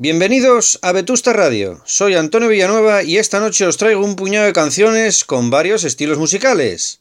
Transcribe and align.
Bienvenidos 0.00 0.78
a 0.82 0.92
Vetusta 0.92 1.32
Radio. 1.32 1.82
Soy 1.84 2.14
Antonio 2.14 2.48
Villanueva 2.48 3.02
y 3.02 3.16
esta 3.18 3.40
noche 3.40 3.66
os 3.66 3.78
traigo 3.78 4.04
un 4.04 4.14
puñado 4.14 4.46
de 4.46 4.52
canciones 4.52 5.24
con 5.24 5.50
varios 5.50 5.82
estilos 5.82 6.18
musicales. 6.18 7.00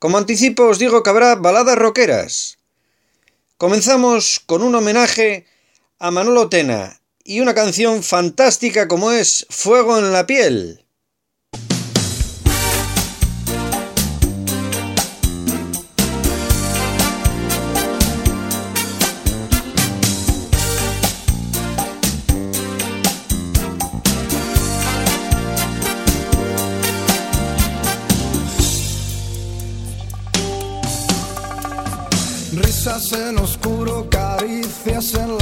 Como 0.00 0.18
anticipo 0.18 0.64
os 0.64 0.80
digo 0.80 1.04
que 1.04 1.10
habrá 1.10 1.36
baladas 1.36 1.78
rockeras. 1.78 2.58
Comenzamos 3.56 4.42
con 4.44 4.64
un 4.64 4.74
homenaje 4.74 5.46
a 6.00 6.10
Manolo 6.10 6.48
Tena 6.48 7.00
y 7.22 7.38
una 7.38 7.54
canción 7.54 8.02
fantástica 8.02 8.88
como 8.88 9.12
es 9.12 9.46
Fuego 9.48 9.96
en 9.96 10.12
la 10.12 10.26
piel. 10.26 10.83
En 33.14 33.38
oscuro, 33.38 34.06
caricias 34.10 35.14
en 35.14 35.33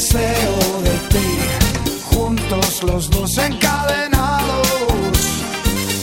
deseo 0.00 0.56
de 0.82 0.94
ti. 1.12 1.28
Juntos 2.10 2.82
los 2.82 3.10
dos 3.10 3.36
encadenados. 3.36 4.68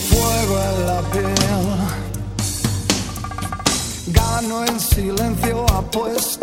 Fuego 0.08 0.54
en 0.68 0.86
la 0.86 1.00
piel. 1.12 1.34
Gano 4.06 4.64
en 4.66 4.78
silencio 4.78 5.66
apuestas 5.70 6.37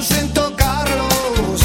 abrazan 0.00 0.02
sin 0.02 0.28
tocarlos 0.32 1.60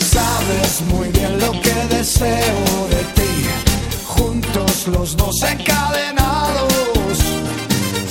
Sabes 0.00 0.82
muy 0.88 1.08
bien 1.08 1.38
lo 1.38 1.52
que 1.52 1.74
deseo 1.94 2.88
de 2.90 3.02
ti. 3.14 3.46
Juntos 4.06 4.88
los 4.88 5.16
dos 5.16 5.42
encadenados. 5.42 7.18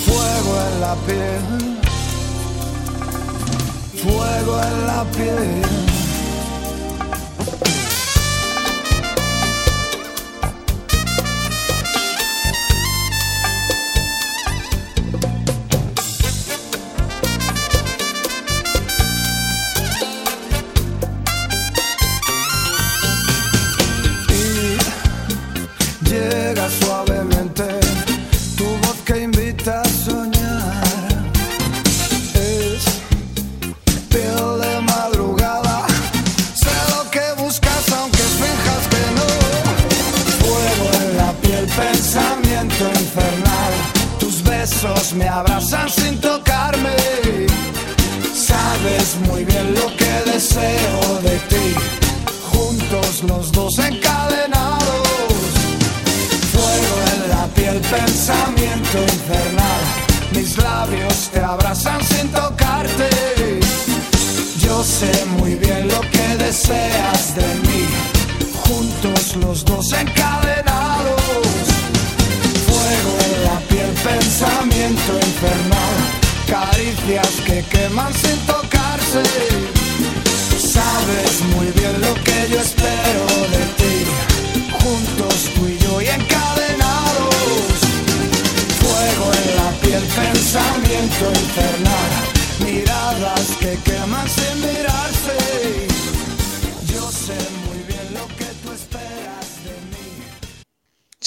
Fuego 0.05 0.61
en 0.67 0.81
la 0.81 0.95
piel. 1.05 1.79
Fuego 4.01 4.61
en 4.61 4.87
la 4.87 5.03
piel. 5.11 5.90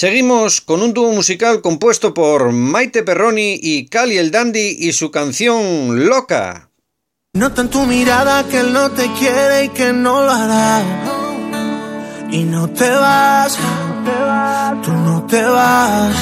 Seguimos 0.04 0.60
con 0.60 0.82
un 0.82 0.92
dúo 0.92 1.12
musical 1.12 1.62
compuesto 1.62 2.12
por 2.12 2.52
Maite 2.52 3.02
Perroni 3.04 3.58
y 3.62 3.86
Cali 3.86 4.18
el 4.18 4.30
Dandy 4.30 4.76
y 4.80 4.92
su 4.92 5.10
canción 5.10 6.04
Loca. 6.06 6.68
Nota 7.32 7.62
en 7.62 7.70
tu 7.70 7.86
mirada 7.86 8.44
que 8.46 8.60
él 8.60 8.74
no 8.74 8.90
te 8.90 9.10
quiere 9.18 9.64
y 9.64 9.68
que 9.70 9.94
no 9.94 10.22
lo 10.22 10.30
hará. 10.30 10.82
Y 12.30 12.44
no 12.44 12.68
te 12.68 12.90
vas, 12.90 13.56
tú 14.82 14.92
no 14.92 15.24
te 15.24 15.42
vas. 15.42 16.14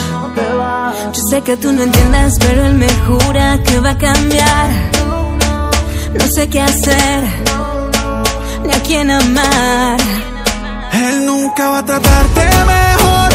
Yo 1.13 1.23
sé 1.29 1.41
que 1.41 1.57
tú 1.57 1.73
no 1.73 1.83
entiendes, 1.83 2.35
pero 2.39 2.65
él 2.65 2.75
me 2.75 2.89
jura 2.89 3.61
que 3.65 3.81
va 3.81 3.91
a 3.91 3.99
cambiar. 3.99 4.71
No 6.15 6.27
sé 6.33 6.49
qué 6.49 6.61
hacer 6.61 7.25
ni 8.65 8.73
a 8.73 8.83
quién 8.87 9.11
amar. 9.11 9.99
Él 10.93 11.27
nunca 11.27 11.69
va 11.69 11.79
a 11.79 11.85
tratarte 11.85 12.45
mejor 12.45 12.82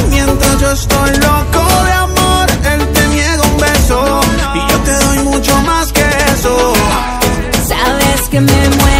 mientras 0.09 0.59
yo 0.59 0.71
estoy 0.71 1.09
loco 1.17 1.61
de 1.85 1.91
amor. 1.91 2.47
Él 2.71 2.87
te 2.93 3.07
niega 3.07 3.41
un 3.43 3.57
beso 3.57 4.21
y 4.55 4.71
yo 4.71 4.77
te 4.79 4.93
doy 5.05 5.19
mucho 5.19 5.55
más 5.61 5.91
que 5.91 6.05
eso. 6.33 6.73
Sabes 7.67 8.29
que 8.29 8.41
me 8.41 8.69
muero 8.69 8.96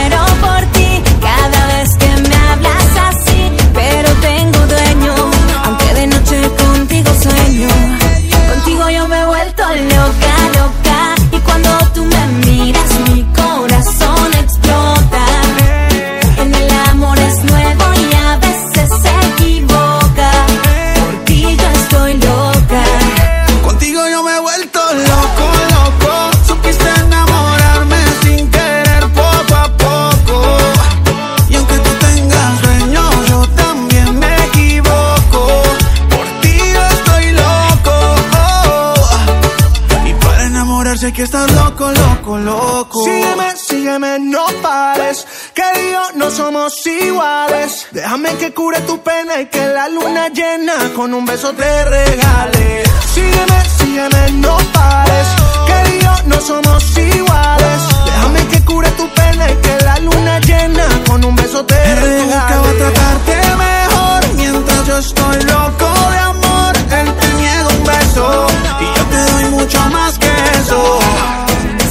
que 41.18 41.24
estar 41.24 41.50
loco, 41.50 41.92
loco, 41.92 42.38
loco. 42.38 43.04
Sígueme, 43.04 43.56
sígueme, 43.56 44.19
no 44.19 44.46
pares. 44.62 45.25
Que 45.56 45.64
yo 45.92 46.04
no 46.14 46.30
somos 46.30 46.86
iguales. 46.86 47.88
Déjame 47.92 48.36
que 48.36 48.54
cure 48.54 48.80
tu 48.81 49.02
pena 49.02 49.42
y 49.42 49.48
que 49.48 49.66
la 49.68 49.90
luna 49.90 50.30
llena 50.30 50.75
con 50.96 51.16
un 51.16 51.25
beso 51.25 51.54
te 51.54 51.86
regale. 51.86 52.84
Sígueme, 53.16 53.60
sígueme, 53.80 54.31
no 54.34 54.58
pares. 54.72 55.28
Que 55.66 56.04
yo 56.04 56.14
no 56.25 56.40
somos 56.40 56.84
iguales. 56.96 57.81
Déjame 58.06 58.48
que 58.52 58.64
cure 58.64 58.92
tu 58.92 59.10
pena 59.16 59.52
y 59.52 59.56
que 59.56 59.75
la 59.86 59.98
luna 59.98 60.40
llena 60.42 60.88
con 61.08 61.25
un 61.25 61.36
beso 61.36 61.66
te 61.66 61.96
regale. 61.96 62.25
Nunca 62.25 62.62
va 62.62 62.69
a 62.69 62.74
tratarte 62.74 63.56
mejor 63.66 64.34
mientras 64.36 64.86
yo 64.86 64.98
estoy 65.00 65.42
loco 65.46 65.88
de 66.12 66.19
amor. 66.19 66.47
Él 66.89 67.13
te 67.13 67.28
un 67.75 67.84
beso 67.84 68.48
y 68.80 68.98
yo 68.98 69.06
te 69.06 69.31
doy 69.31 69.45
mucho 69.51 69.80
más 69.92 70.18
que 70.18 70.31
eso. 70.62 71.00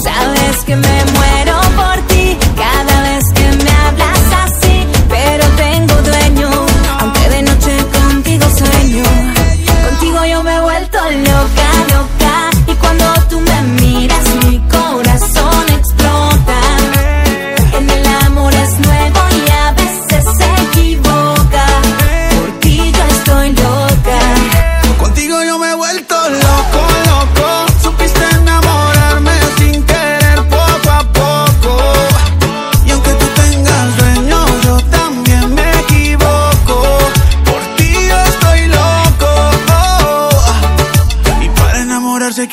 Sabes 0.02 0.64
que 0.64 0.76
me 0.76 1.04
muero 1.16 1.60
por 1.76 1.96
ti 2.08 2.15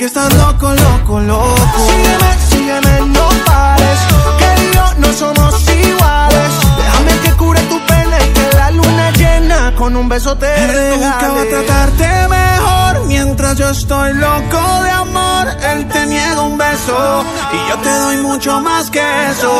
que 0.03 0.07
estar 0.07 0.33
loco, 0.33 0.69
loco, 0.73 1.19
loco. 1.21 1.81
Sígueme, 1.87 2.31
sígueme, 2.49 3.07
no 3.07 3.27
pares. 3.45 3.99
Que 4.39 4.75
yo 4.75 4.85
no 4.97 5.13
somos 5.13 5.53
iguales. 5.69 6.51
Déjame 6.77 7.13
que 7.23 7.31
cure 7.37 7.61
tu 7.71 7.79
pena 7.85 8.17
y 8.25 8.29
que 8.33 8.57
la 8.57 8.71
luna 8.71 9.11
llena 9.11 9.73
con 9.77 9.95
un 9.95 10.09
beso 10.09 10.35
te 10.37 10.51
regale. 10.67 10.97
Nunca 10.97 11.27
va 11.35 11.41
a 11.41 11.45
tratarte 11.45 12.07
mejor 12.27 13.05
mientras 13.05 13.57
yo 13.57 13.69
estoy 13.69 14.13
loco 14.15 14.83
de 14.83 14.91
amor. 14.91 15.47
Él 15.71 15.87
te 15.87 16.05
niega 16.05 16.41
un 16.41 16.57
beso 16.57 17.23
y 17.53 17.69
yo 17.69 17.77
te 17.77 17.93
doy 18.03 18.17
mucho 18.17 18.59
más 18.59 18.89
que 18.89 19.05
eso. 19.31 19.53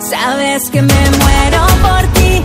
Sabes 0.00 0.70
que 0.70 0.82
me 0.82 1.10
muero 1.20 1.62
por 1.82 2.02
ti 2.14 2.35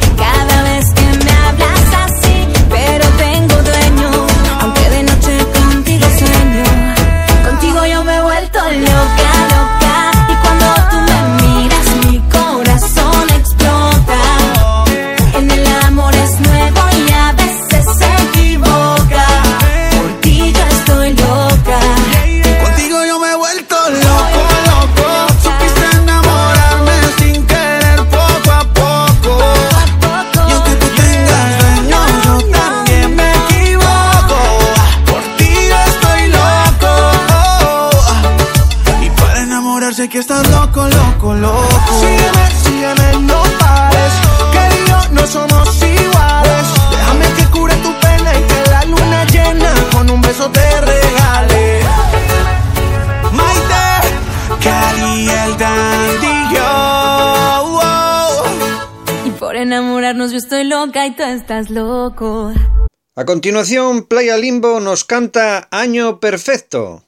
A 63.13 63.25
continuación, 63.25 64.03
Playa 64.03 64.37
Limbo 64.37 64.79
nos 64.79 65.03
canta 65.03 65.67
Año 65.69 66.21
Perfecto. 66.21 67.03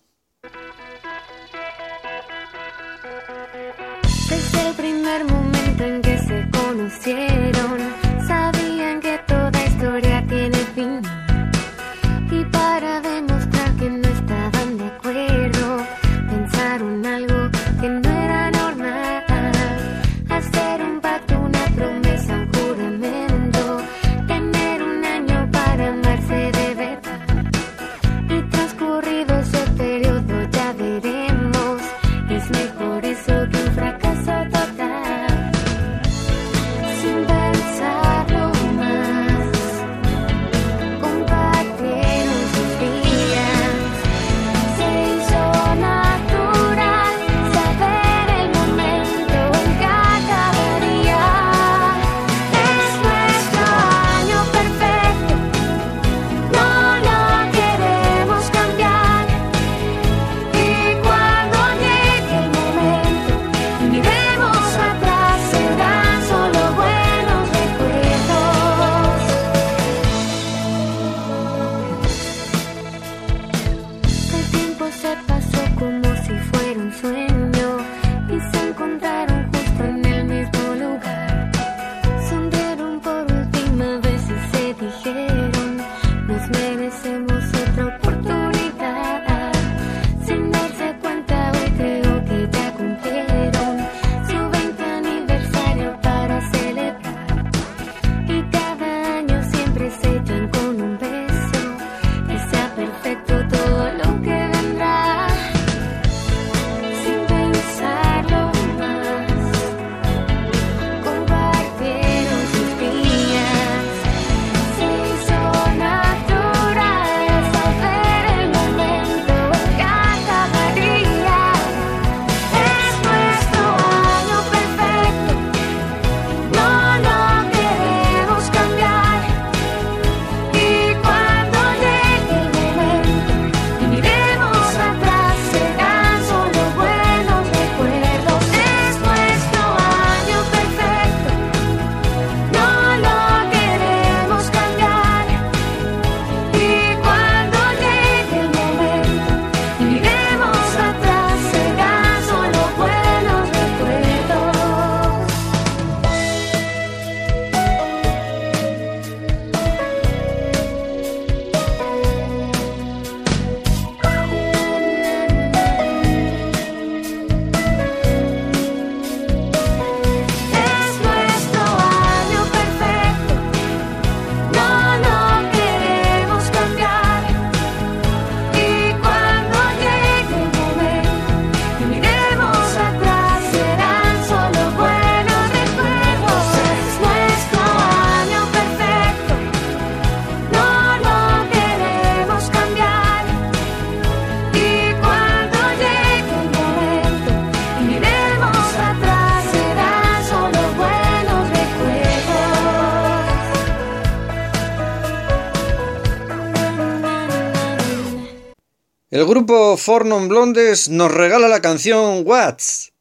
El 209.13 209.27
grupo 209.27 209.77
Fornon 209.77 210.27
Blondes 210.27 210.89
nos 210.89 211.11
regala 211.11 211.47
la 211.47 211.61
canción 211.61 212.23
What's 212.25 212.92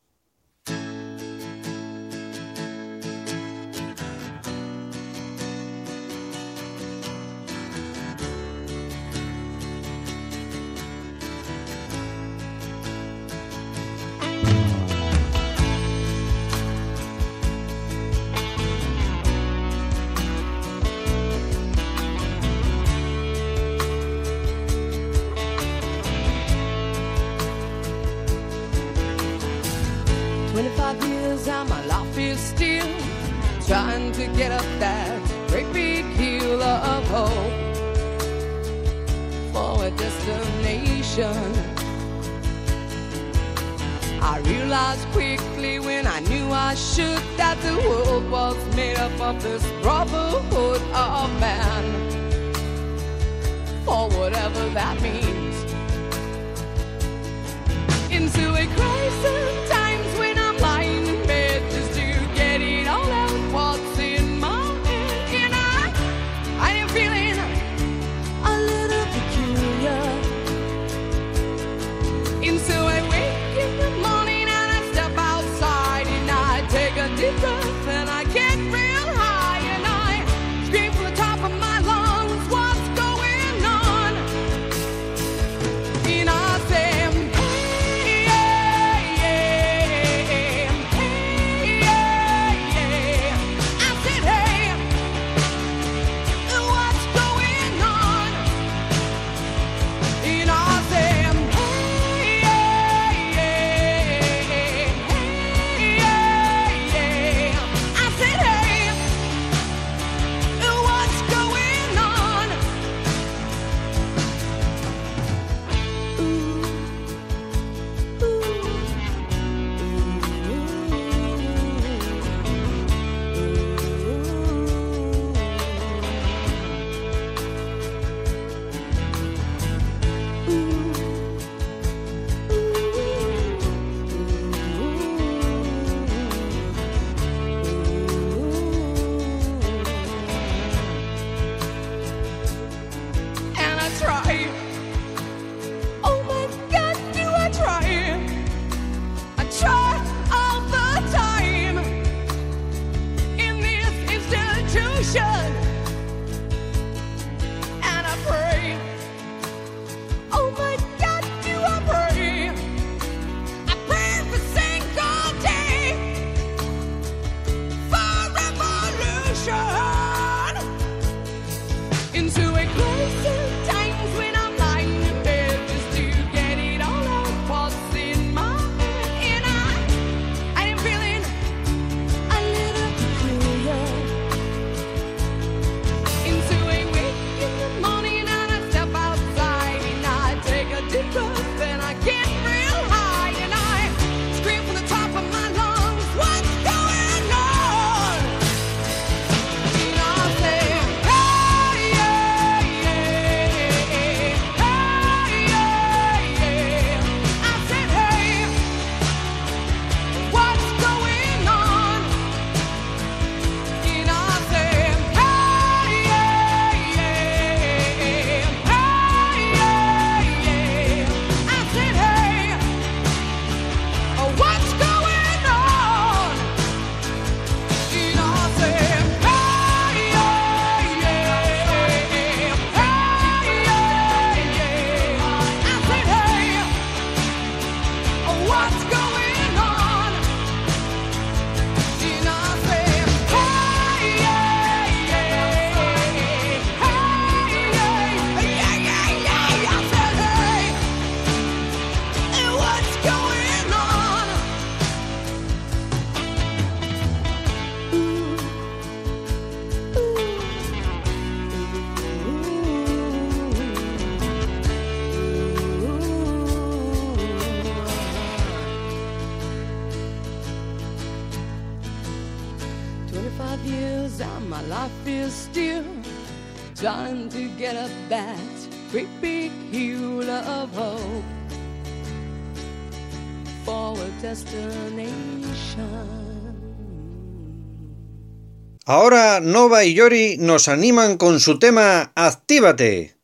Ahora 288.85 289.41
Nova 289.41 289.85
y 289.85 289.95
Yori 289.95 290.37
nos 290.39 290.69
animan 290.69 291.17
con 291.17 291.39
su 291.39 291.59
tema 291.59 292.12
Actívate. 292.15 293.16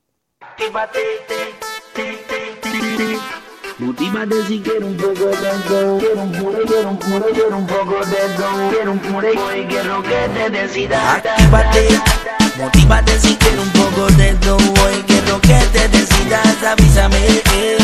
Actívate 11.41 12.18
motívate 12.59 13.19
si 13.21 13.37
quieres 13.37 13.61
un 13.61 13.71
poco 13.71 14.07
de 14.17 14.31
esto 14.31 14.57
Hoy 14.57 15.05
quiero 15.07 15.41
que 15.41 15.59
te 15.73 15.89
decidas, 15.89 16.63
avísame. 16.67 17.17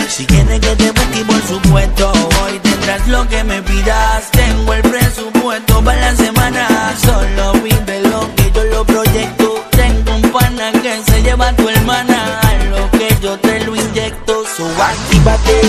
Si 0.08 0.26
quieres 0.26 0.60
que 0.60 0.76
te 0.76 0.90
busque 0.90 1.24
por 1.24 1.42
supuesto 1.46 2.12
Hoy 2.42 2.58
tendrás 2.62 3.06
lo 3.08 3.26
que 3.28 3.42
me 3.44 3.62
pidas 3.62 4.30
Tengo 4.30 4.74
el 4.74 4.82
presupuesto 4.82 5.82
para 5.82 6.00
la 6.00 6.16
semana 6.16 6.94
Solo 7.02 7.52
vive 7.54 8.00
lo 8.02 8.34
que 8.36 8.52
yo 8.52 8.64
lo 8.64 8.84
proyecto 8.84 9.64
Tengo 9.70 10.16
un 10.16 10.22
pana 10.30 10.72
que 10.72 11.02
se 11.06 11.22
lleva 11.22 11.52
tu 11.52 11.68
hermana 11.68 12.40
lo 12.70 12.90
que 12.90 13.08
yo 13.22 13.38
te 13.38 13.60
lo 13.64 13.74
inyecto 13.74 14.44
So 14.56 14.66
actívate, 14.82 15.60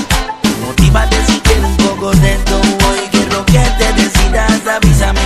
motívate 0.65 1.17
si 1.27 1.39
quieres 1.39 1.63
un 1.63 1.77
poco 1.77 2.11
de 2.11 2.33
esto 2.33 2.55
Hoy 2.87 2.99
quiero 3.11 3.45
que 3.45 3.59
te 3.79 3.93
decidas, 3.93 4.67
avísame. 4.67 5.21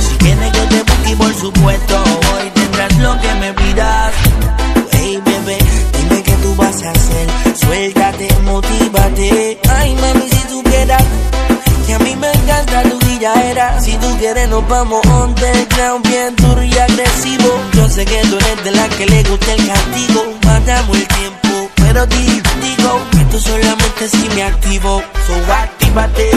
Si 0.00 0.16
quieres 0.16 0.52
que 0.52 0.60
te 0.60 0.82
busque 0.82 1.16
por 1.16 1.34
supuesto 1.34 1.87
motívate 8.88 9.58
Ay 9.70 9.94
mami, 9.94 10.28
si 10.30 10.48
supieras 10.48 11.02
Que 11.86 11.94
a 11.94 11.98
mí 12.00 12.16
me 12.16 12.30
encanta 12.30 12.82
tu 12.82 12.98
era 13.24 13.80
Si 13.80 13.92
tú 13.96 14.16
quieres 14.18 14.48
nos 14.48 14.66
vamos 14.68 15.04
underground 15.06 16.06
Bien 16.08 16.34
duro 16.36 16.62
y 16.62 16.72
agresivo. 16.78 17.60
Yo 17.74 17.88
sé 17.88 18.04
que 18.04 18.20
tú 18.22 18.36
eres 18.36 18.64
de 18.64 18.70
la 18.72 18.88
que 18.88 19.06
le 19.06 19.22
gusta 19.24 19.52
el 19.52 19.66
castigo. 19.66 20.24
Matamos 20.44 20.96
el 20.96 21.08
tiempo 21.08 21.70
Pero 21.76 22.06
di- 22.06 22.42
digo 22.62 23.00
que 23.12 23.24
tú 23.30 23.38
solamente 23.40 24.08
si 24.08 24.28
me 24.34 24.42
activo. 24.44 25.02
So 25.26 25.52
actívate 25.52 26.30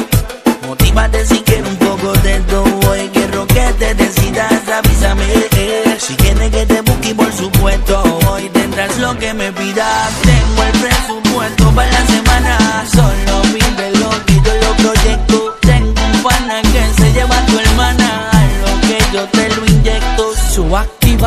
Motívate 0.67 1.25
si 1.25 1.39
quieres 1.41 1.67
un 1.67 1.75
poco 1.77 2.13
de 2.13 2.41
Hoy 2.87 3.09
quiero 3.13 3.47
que 3.47 3.61
te 3.79 3.93
decidas, 3.95 4.53
avísame. 4.73 5.23
Eh. 5.57 5.97
Si 5.99 6.15
quieres 6.15 6.51
que 6.51 6.65
te 6.65 6.81
busque 6.81 7.15
por 7.15 7.31
supuesto 7.33 8.01
Hoy 8.31 8.49
tendrás 8.49 8.97
lo 8.97 9.17
que 9.17 9.33
me 9.33 9.51
pidas 9.51 10.09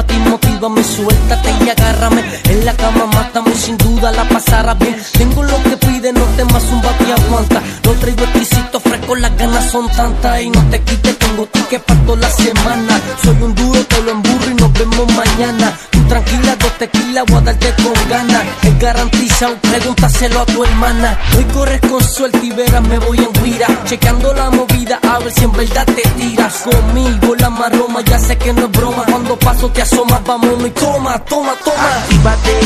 y 0.08 0.28
motívame, 0.28 0.82
suéltate 0.84 1.50
y 1.64 1.68
agárrame. 1.68 2.22
En 2.44 2.64
la 2.64 2.74
cama 2.74 3.06
mátame, 3.06 3.54
sin 3.54 3.76
duda 3.76 4.12
la 4.12 4.28
pasará 4.28 4.74
bien. 4.74 4.96
Tengo 5.12 5.42
lo 5.42 5.62
que 5.62 5.76
pide, 5.76 6.12
no 6.12 6.24
temas 6.36 6.64
un 6.70 6.82
bate 6.82 7.12
aguanta. 7.12 7.62
No 7.84 7.92
traigo 7.92 8.24
exquisito 8.24 8.80
fresco, 8.80 9.16
las 9.16 9.36
ganas 9.36 9.70
son 9.70 9.88
tantas. 9.88 10.42
Y 10.42 10.50
no 10.50 10.60
te 10.70 10.80
quites, 10.82 11.18
tengo 11.18 11.46
ticket 11.46 11.82
para 11.82 12.00
toda 12.00 12.18
la 12.18 12.30
semana. 12.30 13.00
Soy 13.22 13.36
un 13.42 13.54
duro, 13.54 13.84
te 13.84 14.02
lo 14.02 14.10
emburro 14.10 14.50
y 14.50 14.54
nos 14.54 14.72
vemos 14.72 15.06
mañana. 15.14 15.72
Tranquila, 16.14 16.54
dos 16.60 16.78
tequilas, 16.78 17.24
voy 17.26 17.38
a 17.38 17.40
darte 17.40 17.74
con 17.82 18.08
ganas. 18.08 18.44
Es 18.62 18.78
garantizado, 18.78 19.56
pregúntaselo 19.62 20.42
a 20.42 20.46
tu 20.46 20.62
hermana. 20.62 21.18
Hoy 21.36 21.42
corres 21.46 21.80
con 21.80 22.00
suerte 22.04 22.38
y 22.40 22.52
verás, 22.52 22.82
me 22.82 23.00
voy 23.00 23.18
en 23.18 23.32
guira. 23.42 23.66
Chequeando 23.84 24.32
la 24.32 24.48
movida, 24.48 25.00
a 25.02 25.18
ver 25.18 25.32
si 25.32 25.42
en 25.42 25.50
verdad 25.50 25.84
te 25.86 26.02
tiras. 26.16 26.54
Conmigo 26.62 27.34
la 27.34 27.50
maroma, 27.50 28.00
ya 28.02 28.20
sé 28.20 28.38
que 28.38 28.52
no 28.52 28.66
es 28.66 28.70
broma. 28.70 29.02
Cuando 29.06 29.36
paso 29.36 29.68
te 29.70 29.82
asomas, 29.82 30.22
vamos 30.24 30.64
y 30.64 30.70
toma, 30.70 31.18
toma, 31.24 31.52
toma. 31.64 31.96
Actívate, 32.04 32.60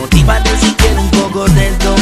motívate 0.00 0.50
si 0.60 0.74
quieres 0.76 0.98
un 1.00 1.10
poco 1.10 1.44
de 1.48 1.68
esto 1.68 1.99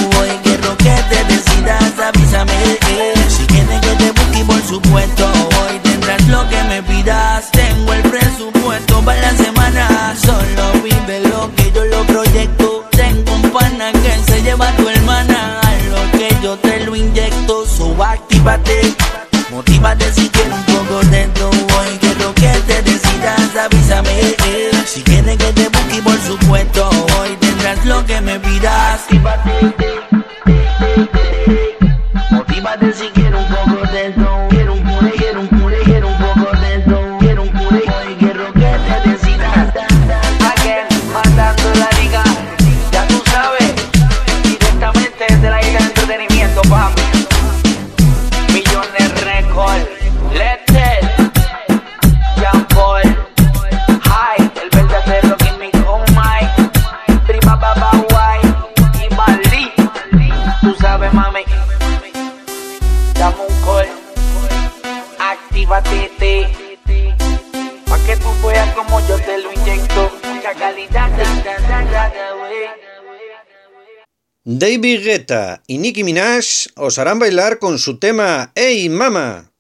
te 16.57 16.85
lo 16.85 16.97
inyecto 16.97 17.67
So 17.67 18.03
actívate 18.03 18.95
Motívate 19.51 20.13
si 20.13 20.28
David 74.69 75.03
Guetta 75.03 75.63
y 75.67 75.79
Nicki 75.79 76.05
Minaj 76.05 76.67
os 76.77 76.99
harán 76.99 77.19
bailar 77.19 77.59
con 77.59 77.79
su 77.79 77.99
tema 77.99 78.53
Hey 78.55 78.91
Mama. 78.91 79.51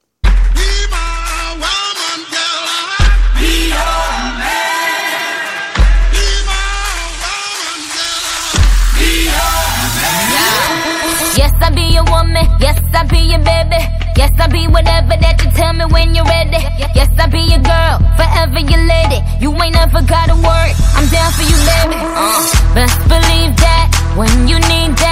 Yes, 11.38 11.52
I 11.62 11.70
be. 11.70 11.88
I'm 20.98 21.08
down 21.10 21.32
for 21.32 21.42
you, 21.42 21.56
baby. 21.64 21.96
Uh, 21.96 22.88
believe 23.08 23.56
that 23.56 23.97
when 24.18 24.48
you 24.48 24.58
need 24.58 25.07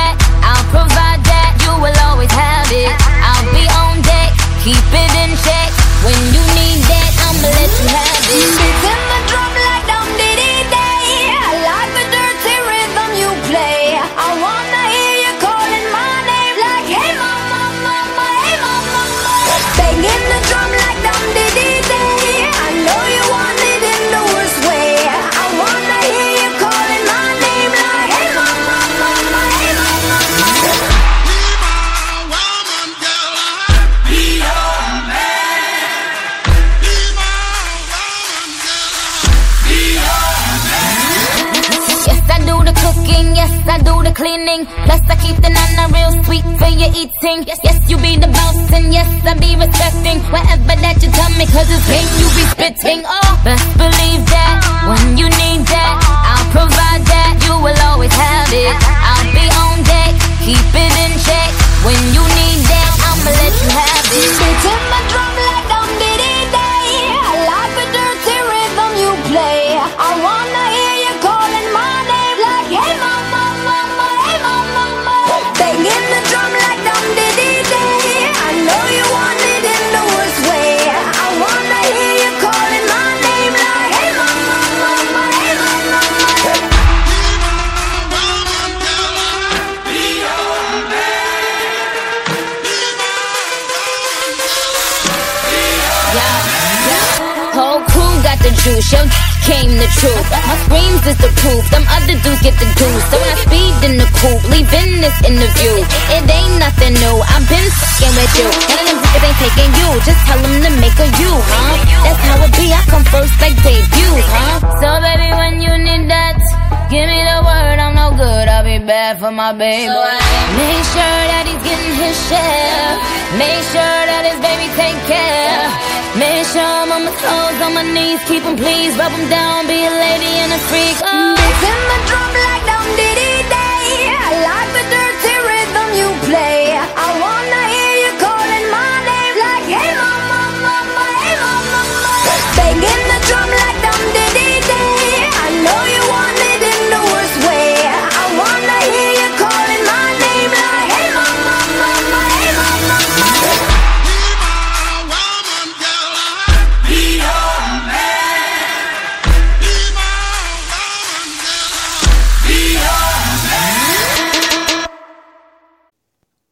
juice. 98.67 98.91
Your 98.91 99.07
came 99.47 99.79
the 99.79 99.87
truth. 100.03 100.27
My 100.35 100.57
screams 100.67 101.03
is 101.07 101.19
the 101.23 101.31
proof. 101.39 101.63
Them 101.71 101.87
other 101.87 102.19
dudes 102.19 102.43
get 102.43 102.59
the 102.59 102.67
juice. 102.75 103.05
So 103.15 103.17
I 103.23 103.35
speed 103.47 103.75
in 103.87 103.95
the 104.03 104.09
coupe, 104.19 104.43
leaving 104.51 104.99
this 104.99 105.15
interview. 105.23 105.75
It 106.11 106.27
ain't 106.27 106.59
nothing 106.59 106.99
new. 106.99 107.17
I've 107.31 107.47
been 107.47 107.69
fucking 107.71 108.15
with 108.19 108.35
you. 108.35 108.49
None 108.51 108.87
of 108.91 108.99
them 108.99 108.99
niggas 109.07 109.23
ain't 109.23 109.39
taking 109.39 109.73
you. 109.79 109.89
Just 110.03 110.21
tell 110.27 110.41
them 110.43 110.55
to 110.67 110.71
make 110.83 110.99
a 110.99 111.09
you, 111.23 111.31
huh? 111.31 111.75
That's 112.03 112.23
how 112.27 112.43
it 112.43 112.53
be. 112.59 112.67
I 112.75 112.83
come 112.91 113.07
first 113.07 113.35
like 113.39 113.55
debut, 113.63 114.15
huh? 114.35 114.59
So 114.83 114.89
baby, 114.99 115.31
when 115.39 115.63
you 115.63 115.73
need 115.79 116.11
that, 116.11 116.43
give 116.91 117.07
me 117.07 117.23
the 117.23 117.39
word. 117.47 117.79
I'm 117.79 117.95
no 117.95 118.19
good. 118.19 118.51
I'll 118.51 118.67
be 118.67 118.83
bad 118.83 119.23
for 119.23 119.31
my 119.31 119.55
baby. 119.55 119.87
So 119.87 119.95
I 119.95 120.19
make 120.59 120.85
sure 120.91 121.23
that 121.31 121.45
he's 121.47 121.63
getting 121.63 121.95
his 122.03 122.17
share. 122.27 122.91
Make 123.39 123.63
sure 123.71 124.01
that 124.11 124.23
his 124.27 124.39
baby 124.43 124.67
take 124.75 124.99
care. 125.07 125.96
Make 126.19 126.47
sure 126.47 126.63
I'm 126.63 126.91
on 126.93 127.05
my 127.05 127.13
toes, 127.13 127.61
on 127.61 127.75
my 127.75 127.83
knees, 127.83 128.25
keep 128.25 128.43
them 128.43 128.57
please, 128.57 128.97
rub 128.97 129.13
them 129.13 129.29
down, 129.29 129.67
be 129.67 129.85
a 129.85 129.91
lady 129.91 130.33
and 130.41 130.51
a 130.51 130.59
freak. 130.69 130.97
Oh, 131.05 131.35
it's 131.37 131.63
my 131.89 132.07
drum. 132.09 132.46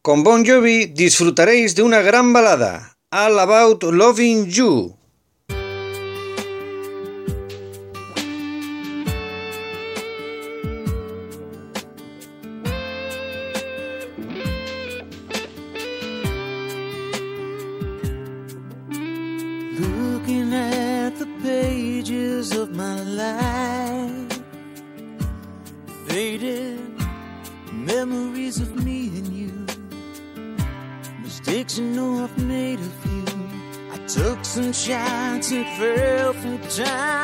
Con 0.05 0.21
Bon 0.21 0.45
Jovi 0.45 0.85
disfrutaréis 0.85 1.73
de 1.73 1.81
una 1.81 2.03
gran 2.03 2.31
balada, 2.31 2.95
All 3.09 3.39
About 3.39 3.81
Loving 3.85 4.45
You. 4.51 4.94
and 35.51 35.65
it 35.65 35.77
fell 35.77 36.33
from 36.33 36.57
time. 36.69 37.14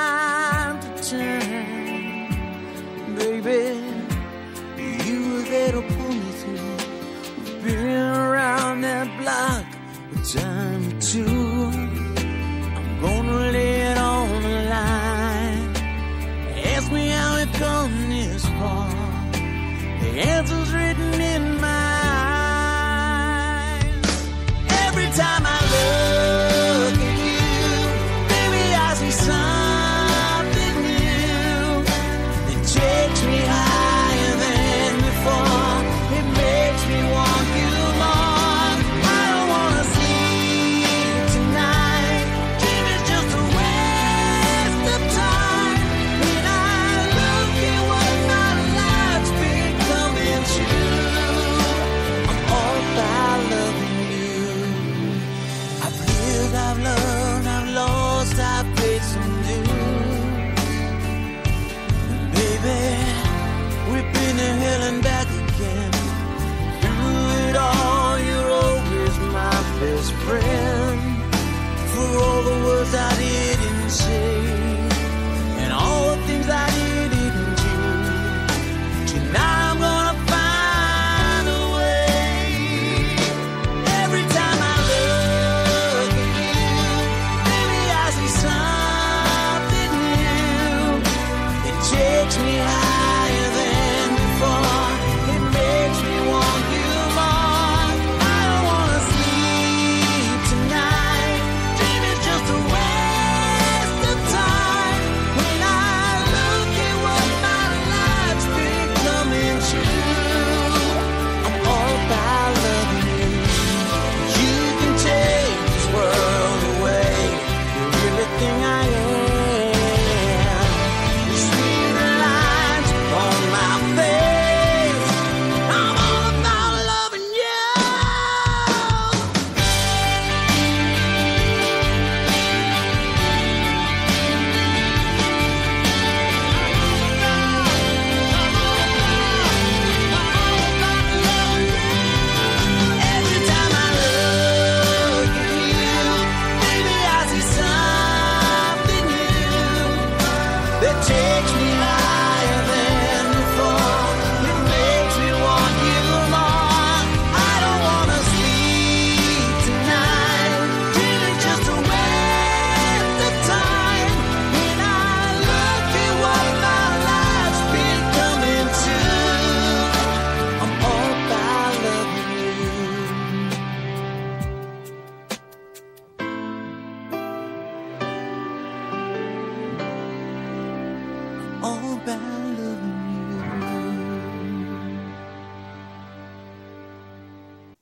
the 64.41 64.53
hill 64.55 64.81
and 64.83 65.03
back. 65.03 65.20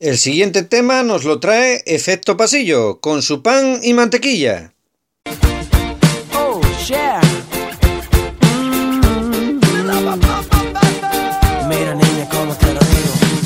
El 0.10 0.18
siguiente 0.18 0.64
tema 0.64 1.04
nos 1.04 1.24
lo 1.24 1.40
trae 1.40 1.84
Efecto 1.86 2.36
Pasillo, 2.36 3.00
con 3.00 3.22
su 3.22 3.44
pan 3.44 3.80
y 3.84 3.94
mantequilla. 3.94 4.74
Oh, 6.34 6.60
yeah. 6.88 7.22
Mm. 8.42 9.60
Mira 11.70 11.94
niña, 11.94 12.28
cómo 12.32 12.56
te 12.56 12.74
lo. 12.74 12.80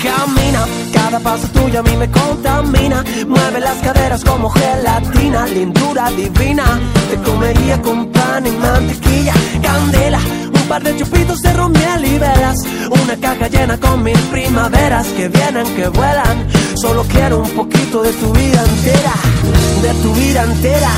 Camina, 0.02 0.65
cada 0.93 1.19
paso 1.19 1.49
tuyo 1.49 1.82
a 1.82 1.84
mí 1.84 1.97
me 1.97 2.10
contamina. 2.10 3.04
Mueve 3.28 3.60
las 3.60 3.80
caderas 3.80 4.23
como 4.23 4.49
gelatina, 4.49 5.45
lindura 5.47 6.12
divina. 6.12 6.80
Te 7.10 7.17
comería 7.30 7.82
con 7.82 8.10
pan 8.10 8.47
y 8.47 8.52
mantequilla, 8.52 9.34
candela 9.62 10.21
un 10.63 10.69
par 10.69 10.82
de 10.82 10.95
chupitos 10.95 11.41
de 11.41 11.52
romiel 11.54 12.06
y 12.06 12.17
velas. 12.17 12.58
Una 12.89 13.17
caja 13.17 13.49
llena 13.49 13.78
con 13.78 14.02
mil 14.02 14.17
primaveras 14.32 15.08
que 15.08 15.28
vienen, 15.28 15.67
que 15.76 15.89
vuelan. 15.89 16.47
Solo 16.76 17.04
quiero 17.04 17.39
un 17.39 17.49
poquito 17.49 18.02
de 18.02 18.13
tu 18.13 18.32
vida 18.32 18.63
entera, 18.63 19.13
de 19.82 19.93
tu 20.02 20.13
vida 20.13 20.43
entera. 20.43 20.91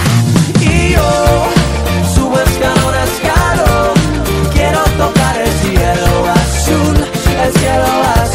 Y 0.62 0.94
yo 0.94 1.48
subo 2.14 2.40
escalón 2.40 2.94
a 2.94 3.04
escalón. 3.06 4.54
Quiero 4.54 4.84
tocar 5.04 5.42
el 5.42 5.52
cielo 5.64 6.30
azul, 6.30 6.96
el 7.44 7.54
cielo 7.54 7.86
azul. 8.14 8.35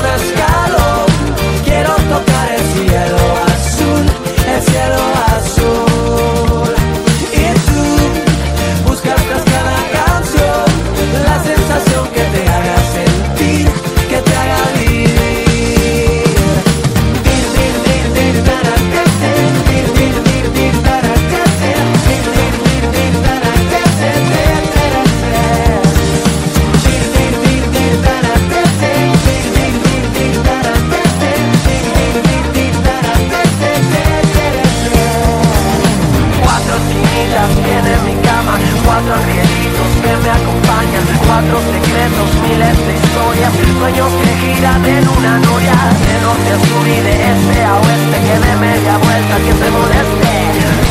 De 42.61 42.93
historias, 42.95 43.53
sueños 43.79 44.11
que 44.21 44.31
giran 44.53 44.85
en 44.85 45.07
una 45.07 45.39
noria, 45.39 45.75
de 46.05 46.15
norte 46.21 46.49
a 46.51 46.59
sur 46.67 46.87
y 46.87 46.99
de 47.07 47.13
este 47.31 47.63
a 47.63 47.73
oeste, 47.75 48.17
que 48.25 48.37
de 48.45 48.55
media 48.57 48.97
vuelta 48.97 49.35
que 49.45 49.53
se 49.59 49.71
moleste, 49.71 50.33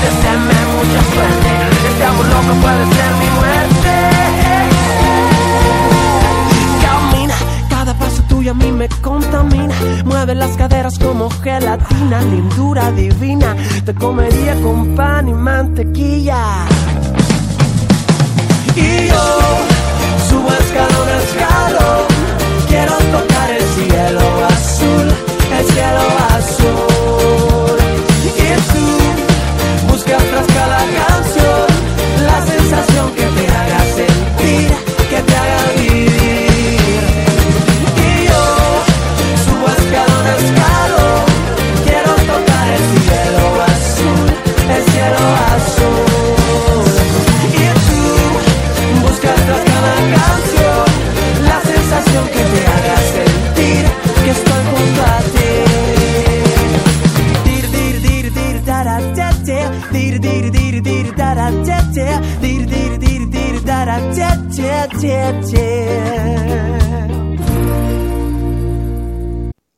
deseenme 0.02 0.59
mucha 0.74 1.00
suerte, 1.12 1.50
este 1.88 2.04
amor 2.04 2.26
loco 2.26 2.52
puede 2.61 2.85
ser 2.94 3.11
mi 3.20 3.30
muerte. 3.38 3.92
Camina, 6.83 7.35
cada 7.68 7.94
paso 7.94 8.22
tuyo 8.28 8.50
a 8.50 8.54
mí 8.54 8.72
me 8.72 8.88
contamina. 9.00 9.74
Mueve 10.04 10.35
las 10.35 10.56
caderas 10.56 10.98
como 10.98 11.30
gelatina, 11.30 12.20
lindura 12.22 12.90
divina. 12.92 13.54
Te 13.85 13.94
comería 13.94 14.54
con 14.61 14.96
pan 14.96 15.28
y 15.28 15.33
mantequilla. 15.35 16.66
Y 18.76 19.09
yo 19.09 19.39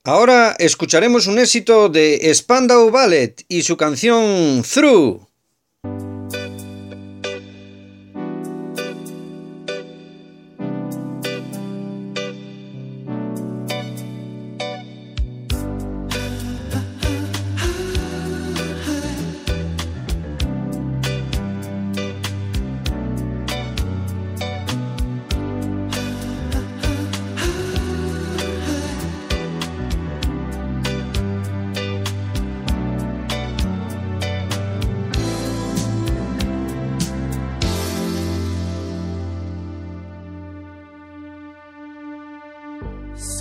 Ahora 0.05 0.57
escucharemos 0.59 1.29
un 1.29 1.38
éxito 1.38 1.88
de 1.88 2.35
Spandau 2.35 2.91
Ballet 2.91 3.45
y 3.49 3.62
su 3.62 3.77
canción 3.77 4.62
Through. 4.62 5.32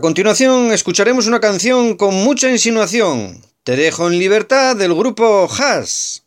A 0.00 0.08
continuación 0.10 0.72
escucharemos 0.72 1.26
una 1.26 1.40
canción 1.40 1.94
con 1.94 2.14
mucha 2.14 2.50
insinuación. 2.50 3.42
Te 3.64 3.76
dejo 3.76 4.06
en 4.08 4.18
libertad 4.18 4.74
del 4.74 4.94
grupo 4.94 5.46
Haas. 5.46 6.24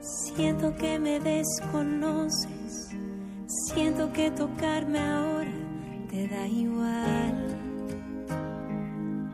Siento 0.00 0.74
que 0.78 0.98
me 0.98 1.20
desconoces, 1.20 2.88
siento 3.74 4.10
que 4.14 4.30
tocarme 4.30 4.98
ahora 4.98 5.52
te 6.10 6.26
da 6.26 6.46
igual, 6.46 7.58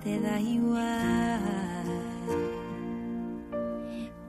te 0.02 0.18
da 0.18 0.40
igual. 0.40 1.73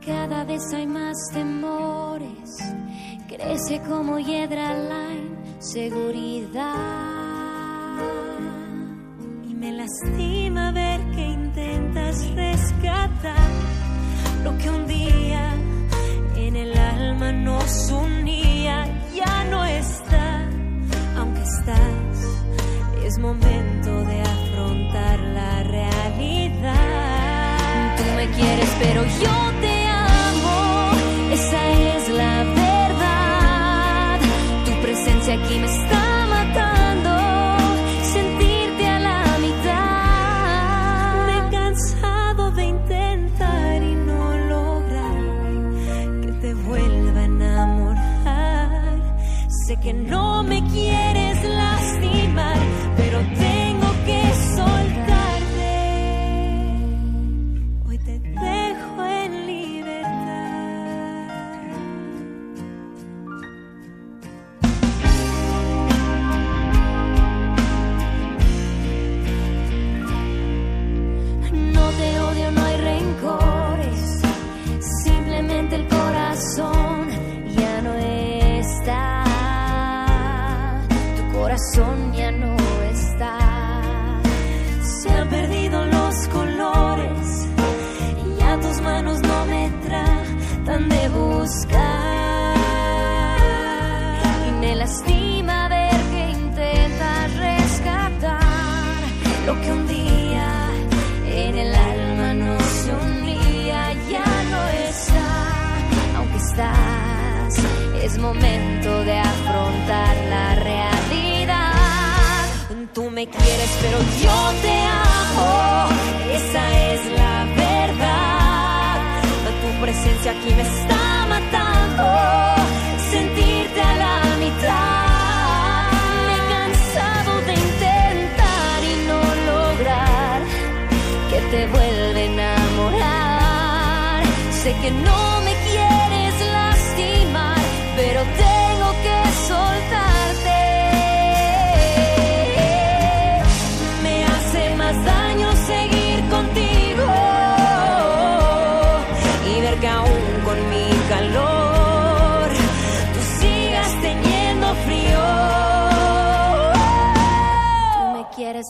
Cada 0.05 0.43
vez 0.43 0.61
hay 0.71 0.85
más 0.85 1.17
temores, 1.33 2.57
crece 3.27 3.81
como 3.89 4.19
hiedra 4.19 4.75
la 4.75 5.07
inseguridad. 5.57 6.75
Y 9.49 9.55
me 9.55 9.71
lastima 9.71 10.71
ver 10.71 11.01
que 11.15 11.21
intentas 11.21 12.23
rescatar 12.35 13.49
lo 14.43 14.55
que 14.59 14.69
un 14.69 14.85
día 14.85 15.55
en 16.35 16.55
el 16.55 16.77
alma 16.77 17.31
nos 17.31 17.89
unía. 17.89 18.85
Ya 19.15 19.43
no 19.45 19.65
está, 19.65 20.47
aunque 21.17 21.41
estás, 21.41 22.19
es 23.03 23.17
momento 23.17 24.03
de 24.05 24.21
afrontar 24.21 25.19
la 25.19 25.63
realidad. 25.63 26.75
Tú 27.97 28.03
me 28.15 28.29
quieres, 28.29 28.69
pero 28.79 29.03
yo 29.03 29.54
Sé 49.65 49.77
que 49.77 49.93
no 49.93 50.43
me 50.43 50.61
quiere. 50.67 51.14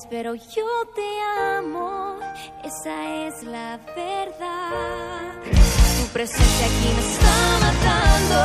pero 0.09 0.35
yo 0.35 0.65
te 0.93 1.07
amo, 1.57 2.17
esa 2.63 3.27
es 3.27 3.43
la 3.43 3.79
verdad. 3.95 5.33
Tu 5.43 6.07
presencia 6.11 6.65
aquí 6.65 6.89
me 6.95 7.01
está 7.13 7.35
matando, 7.65 8.39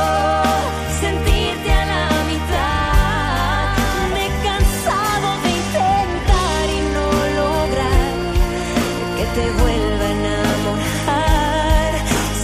sentirte 1.01 1.71
a 1.71 1.85
la 1.93 2.07
mitad. 2.31 3.63
Me 4.13 4.21
he 4.25 4.31
cansado 4.49 5.27
de 5.43 5.49
intentar 5.61 6.63
y 6.69 6.81
no 6.95 7.07
lograr 7.41 8.13
que 9.17 9.25
te 9.35 9.45
vuelva 9.61 10.05
a 10.05 10.11
enamorar. 10.19 11.91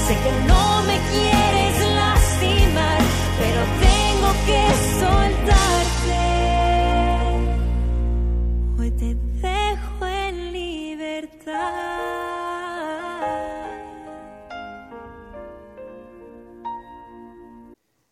Sé 0.05 0.13
que 0.23 0.31
no 0.47 0.63
me 0.83 0.97
quieres 1.11 1.75
lastimar, 1.95 2.99
pero 3.39 3.61
tengo 3.87 4.29
que 4.47 4.61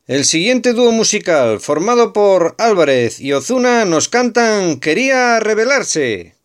El 0.08 0.24
siguiente 0.24 0.74
dúo 0.74 0.91
musical, 0.91 1.60
formado 1.60 2.14
por 2.14 2.53
Álvarez 2.60 3.20
y 3.20 3.34
Ozuna, 3.34 3.86
nos 3.86 4.08
cantan 4.08 4.80
Quería 4.80 5.39
revelarse. 5.39 6.36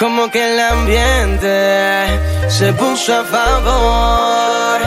Como 0.00 0.28
que 0.32 0.52
el 0.52 0.58
ambiente 0.58 2.06
se 2.48 2.72
puso 2.72 3.14
a 3.14 3.24
favor. 3.24 4.80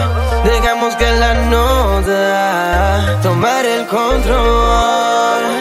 Digamos 0.43 0.93
que 0.97 1.09
la 1.09 1.34
nota 1.45 3.20
tomar 3.24 3.65
el 3.65 3.88
control. 3.88 5.59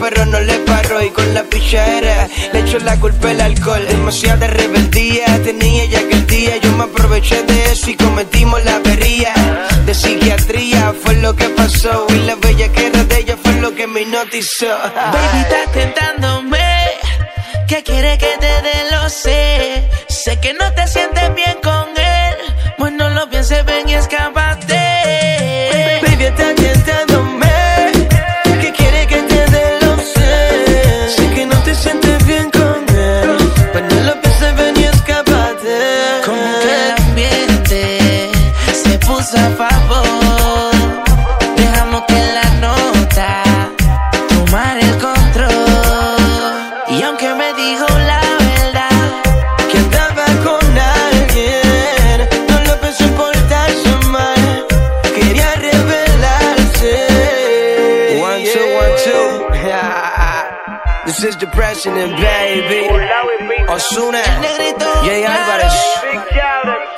pero 0.00 0.24
no 0.24 0.40
le 0.40 0.58
paró 0.60 1.02
y 1.02 1.10
con 1.10 1.34
la 1.34 1.42
pichera 1.42 2.28
le 2.52 2.60
echó 2.60 2.78
la 2.78 2.98
culpa 2.98 3.30
al 3.30 3.40
alcohol. 3.40 3.84
Demasiada 3.86 4.46
rebeldía 4.46 5.26
tenía 5.44 5.84
ya 5.84 5.98
aquel 5.98 6.26
día, 6.26 6.56
yo 6.56 6.72
me 6.72 6.84
aproveché 6.84 7.42
de 7.42 7.64
eso 7.72 7.90
y 7.90 7.96
cometimos 7.96 8.64
la 8.64 8.76
avería. 8.76 9.34
De 9.84 9.94
psiquiatría 9.94 10.94
fue 11.02 11.16
lo 11.16 11.34
que 11.36 11.48
pasó 11.50 12.06
y 12.08 12.18
la 12.20 12.36
bella 12.36 12.72
queda 12.72 13.04
de 13.04 13.18
ella 13.18 13.36
fue 13.42 13.52
lo 13.60 13.74
que 13.74 13.86
me 13.86 14.02
hipnotizó. 14.02 14.78
Baby, 14.94 15.38
estás 15.42 15.72
tentándome, 15.72 16.58
¿qué 17.68 17.82
quiere 17.82 18.16
que 18.16 18.32
te 18.40 18.46
dé 18.46 18.90
lo 18.92 19.10
sé. 19.10 19.90
Sé 20.08 20.40
que 20.40 20.54
no 20.54 20.72
te 20.72 20.86
sientes 20.86 21.34
bien 21.34 21.56
con 21.62 21.88
él, 21.98 22.36
pues 22.78 22.96
bueno, 22.96 23.10
lo 23.10 23.28
pienses, 23.28 23.64
ven 23.66 23.88
y 23.88 23.94
escapa. 23.94 24.39
The 61.84 61.90
president, 61.90 62.16
baby. 62.20 63.64
Osuna, 63.68 64.22
Jay 65.04 65.24
Alvarez, 65.24 65.72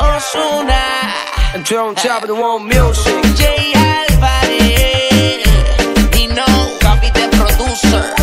Osuna, 0.01 1.65
two 1.65 1.77
on 1.77 1.95
top 1.95 2.23
of 2.23 2.29
the 2.29 2.35
one 2.35 2.67
music. 2.67 3.15
Jay 3.37 3.73
Álvarez, 3.75 5.45
Dino, 6.11 6.45
Capite 6.81 7.29
Producer, 7.31 8.15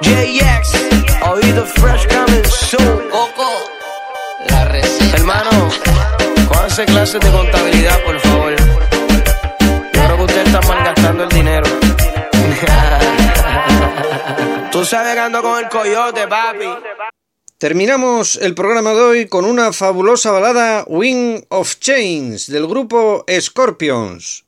JX, 0.00 0.64
oído 1.32 1.66
fresh 1.66 2.06
coming 2.06 2.44
soon. 2.44 3.10
Coco, 3.10 3.50
la 4.48 4.64
receta. 4.66 5.16
Hermano, 5.16 5.68
cójanse 6.48 6.84
clases 6.86 7.20
de 7.20 7.30
contabilidad, 7.30 8.02
por 8.04 8.18
favor. 8.20 8.56
Yo 9.92 10.04
creo 10.04 10.16
que 10.16 10.22
usted 10.22 10.46
está 10.46 10.60
malgastando 10.62 11.24
el 11.24 11.28
dinero. 11.30 11.47
Con 15.42 15.58
el 15.58 15.68
coyote, 15.68 16.26
papi. 16.26 16.64
Terminamos 17.58 18.36
el 18.36 18.54
programa 18.54 18.94
de 18.94 19.00
hoy 19.00 19.28
con 19.28 19.44
una 19.44 19.72
fabulosa 19.72 20.30
balada 20.30 20.84
Wing 20.86 21.44
of 21.48 21.78
Chains 21.78 22.46
del 22.46 22.66
grupo 22.66 23.24
Scorpions. 23.28 24.47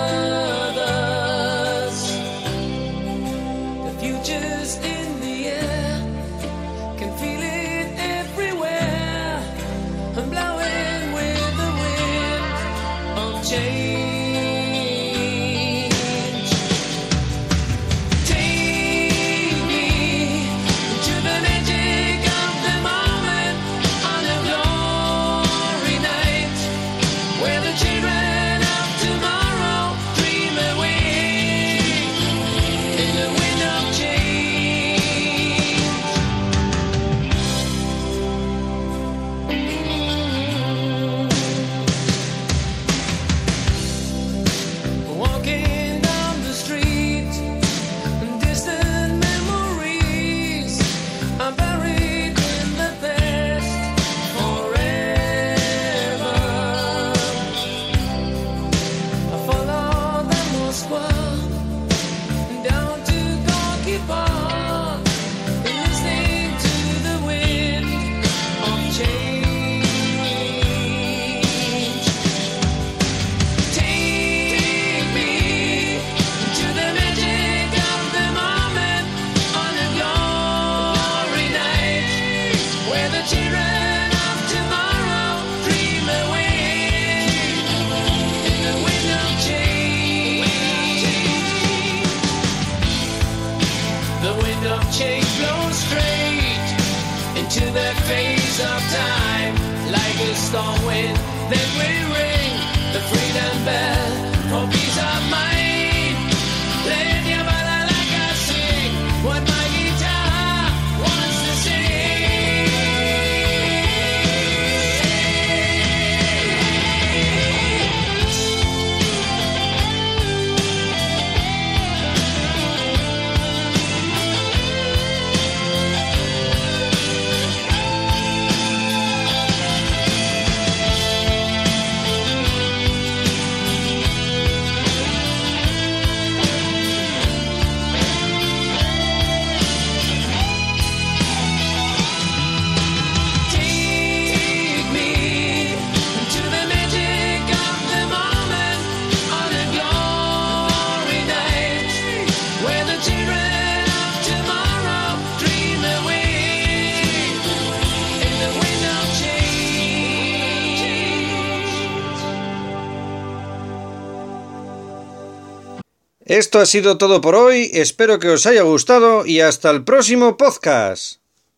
Esto 166.41 166.57
ha 166.57 166.65
sido 166.65 166.97
todo 166.97 167.21
por 167.21 167.35
hoy, 167.35 167.69
espero 167.71 168.17
que 168.17 168.29
os 168.29 168.47
haya 168.47 168.63
gustado 168.63 169.27
y 169.27 169.41
hasta 169.41 169.69
el 169.69 169.83
próximo 169.83 170.37
podcast. 170.37 171.20